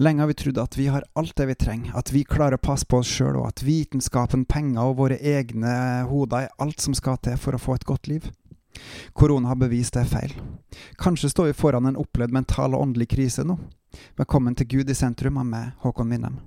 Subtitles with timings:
[0.00, 2.62] Lenge har vi trodd at vi har alt det vi trenger, at vi klarer å
[2.62, 5.72] passe på oss sjøl, og at vitenskapen, penger og våre egne
[6.06, 8.28] hoder er alt som skal til for å få et godt liv.
[9.12, 10.36] Korona har bevist det er feil.
[11.02, 13.58] Kanskje står vi foran en opplevd mental og åndelig krise nå.
[14.20, 16.38] Velkommen til Gud i sentrum av meg, Håkon Winnem.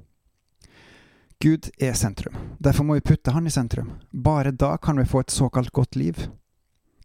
[1.44, 2.38] Gud er sentrum.
[2.56, 3.98] Derfor må vi putte Han i sentrum.
[4.14, 6.30] Bare da kan vi få et såkalt godt liv.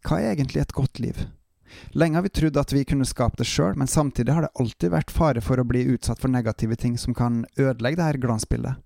[0.07, 1.27] Hva er egentlig et godt liv?
[1.91, 4.93] Lenge har vi trodd at vi kunne skape det sjøl, men samtidig har det alltid
[4.93, 8.83] vært fare for å bli utsatt for negative ting som kan ødelegge dette glansbildet.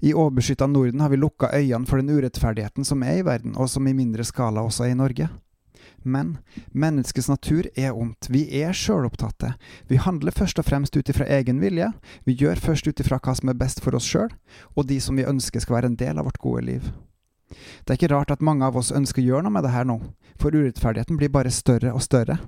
[0.00, 3.70] I overbeskytta Norden har vi lukka øynene for den urettferdigheten som er i verden, og
[3.70, 5.28] som i mindre skala også er i Norge.
[6.02, 6.36] Men
[6.70, 8.28] menneskets natur er ondt.
[8.30, 9.54] Vi er sjølopptatte.
[9.90, 11.90] Vi handler først og fremst ut ifra egen vilje.
[12.24, 14.30] Vi gjør først ut ifra hva som er best for oss sjøl,
[14.76, 16.92] og de som vi ønsker skal være en del av vårt gode liv.
[17.48, 19.88] Det er ikke rart at mange av oss ønsker å gjøre noe med det her
[19.88, 19.98] nå,
[20.40, 22.38] for urettferdigheten blir bare større og større.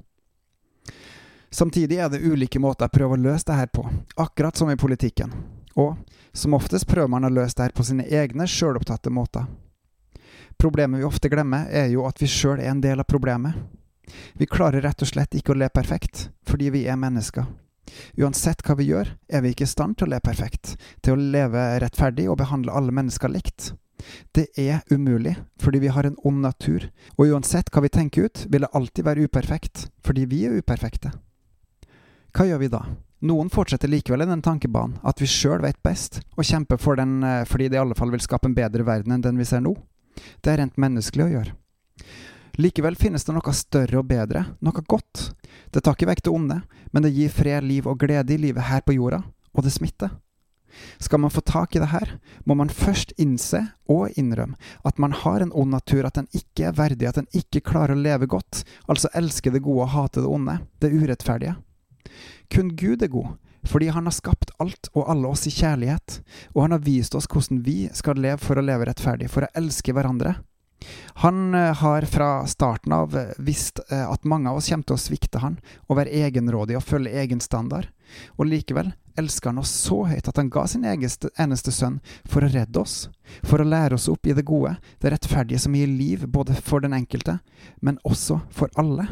[1.51, 3.83] Samtidig er det ulike måter å prøve å løse det her på,
[4.23, 5.33] akkurat som i politikken.
[5.75, 5.97] Og
[6.33, 9.49] som oftest prøver man å løse det her på sine egne sjølopptatte måter.
[10.61, 13.57] Problemet vi ofte glemmer, er jo at vi sjøl er en del av problemet.
[14.39, 17.49] Vi klarer rett og slett ikke å le perfekt, fordi vi er mennesker.
[18.21, 21.31] Uansett hva vi gjør, er vi ikke i stand til å le perfekt, til å
[21.35, 23.73] leve rettferdig og behandle alle mennesker likt.
[24.35, 28.47] Det er umulig, fordi vi har en ond natur, og uansett hva vi tenker ut,
[28.49, 31.13] vil det alltid være uperfekt, fordi vi er uperfekte.
[32.37, 32.85] Hva gjør vi da?
[33.27, 37.19] Noen fortsetter likevel i den tankebanen, at vi sjøl vet best, og kjemper for den
[37.27, 39.61] eh, fordi det i alle fall vil skape en bedre verden enn den vi ser
[39.65, 39.75] nå.
[40.41, 41.57] Det er rent menneskelig å gjøre.
[42.61, 45.31] Likevel finnes det noe større og bedre, noe godt.
[45.73, 46.59] Det tar ikke vekk det onde,
[46.93, 49.21] men det gir fred, liv og glede i livet her på jorda,
[49.53, 50.17] og det smitter.
[51.03, 55.13] Skal man få tak i det her, må man først innse og innrømme at man
[55.17, 58.29] har en ond natur, at den ikke er verdig, at den ikke klarer å leve
[58.31, 61.57] godt, altså elske det gode og hate det onde, det urettferdige.
[62.51, 63.35] Kun Gud er god,
[63.69, 66.21] fordi han har skapt alt og alle oss i kjærlighet,
[66.55, 69.53] og han har vist oss hvordan vi skal leve for å leve rettferdig, for å
[69.59, 70.39] elske hverandre.
[71.21, 74.97] Han eh, har fra starten av eh, visst eh, at mange av oss kommer til
[74.97, 77.91] å svikte han og være egenrådig og følge egen standard,
[78.37, 81.99] og likevel elsker han oss så høyt at han ga sin eneste, sønn
[82.29, 83.09] for å redde oss,
[83.43, 86.85] for å lære oss opp i det gode, det rettferdige som gir liv både for
[86.85, 87.41] den enkelte,
[87.81, 89.09] men også for alle.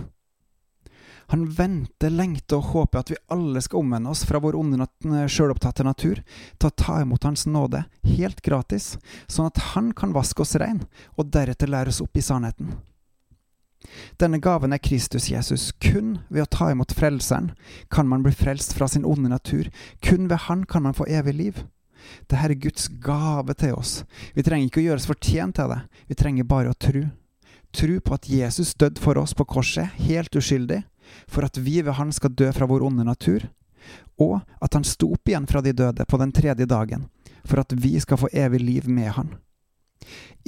[1.28, 4.86] Han venter, lengter og håper at vi alle skal omvende oss fra vår onde
[5.28, 6.22] sjølopptatte natur
[6.56, 7.82] til å ta imot Hans nåde
[8.16, 8.94] helt gratis,
[9.28, 10.80] sånn at Han kan vaske oss rein
[11.18, 12.72] og deretter lære oss opp i sannheten.
[14.18, 15.70] Denne gaven er Kristus Jesus.
[15.80, 17.52] Kun ved å ta imot Frelseren
[17.92, 19.70] kan man bli frelst fra sin onde natur.
[20.02, 21.64] Kun ved Han kan man få evig liv.
[22.26, 24.02] Dette er Guds gave til oss.
[24.34, 27.04] Vi trenger ikke å gjøre oss fortjent til det, vi trenger bare å tro.
[27.74, 30.82] Tro på at Jesus døde for oss på korset, helt uskyldig,
[31.28, 33.48] for at vi ved Han skal dø fra vår onde natur,
[34.18, 37.08] og at Han sto opp igjen fra de døde på den tredje dagen,
[37.44, 39.36] for at vi skal få evig liv med Han.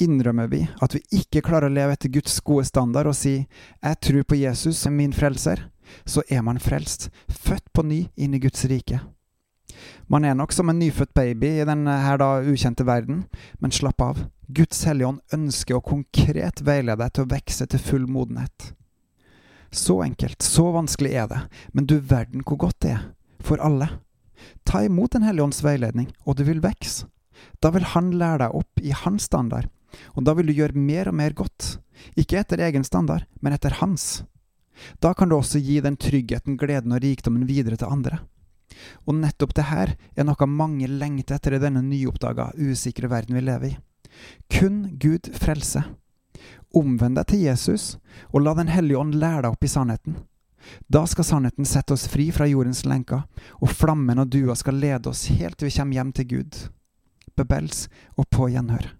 [0.00, 3.46] Innrømmer vi at vi ikke klarer å leve etter Guds gode standard og si
[3.82, 5.68] 'Jeg tror på Jesus som min frelser',
[6.06, 9.00] så er man frelst, født på ny inn i Guds rike.
[10.08, 13.24] Man er nok som en nyfødt baby i denne da ukjente verden,
[13.60, 14.24] men slapp av.
[14.48, 18.72] Guds Hellige Ånd ønsker å konkret veilede deg til å vokse til full modenhet.
[19.70, 21.40] Så enkelt, så vanskelig er det,
[21.72, 23.04] men du verden hvor godt det er,
[23.38, 23.86] for alle.
[24.66, 27.06] Ta imot Den hellige ånds veiledning, og du vil vokse.
[27.60, 29.68] Da vil Han lære deg opp i hans standard,
[30.14, 31.78] og da vil du gjøre mer og mer godt,
[32.16, 34.22] ikke etter egen standard, men etter hans.
[35.00, 38.22] Da kan du også gi den tryggheten, gleden og rikdommen videre til andre.
[39.04, 43.44] Og nettopp det her er noe mange lengter etter i denne nyoppdaga, usikre verden vi
[43.44, 43.76] lever i.
[44.52, 45.90] Kun Gud frelser.
[46.76, 47.96] Omvend deg til Jesus,
[48.30, 50.20] og la Den hellige ånd lære deg opp i sannheten.
[50.88, 53.24] Da skal sannheten sette oss fri fra jordens lenker,
[53.58, 56.58] og flammen og dua skal lede oss helt til vi kommer hjem til Gud.
[57.36, 58.99] Bebels og på gjenhør.